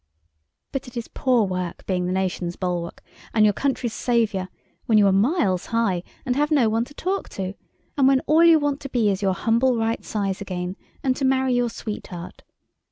[0.71, 3.03] But it is poor work being the nation's bulwark
[3.35, 4.49] and your country's saviour
[4.87, 7.53] when you are miles high, and have no one to talk to,
[7.99, 11.23] and when all you want is to be your humble right size again and to
[11.23, 12.41] marry your sweetheart.